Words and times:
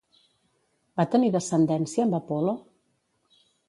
Va 1.01 1.05
tenir 1.15 1.31
descendència 1.37 2.09
amb 2.09 2.21
Apol·lo? 2.23 2.61